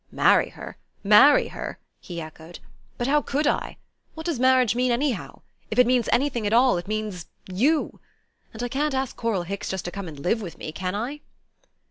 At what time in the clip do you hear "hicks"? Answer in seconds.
9.43-9.69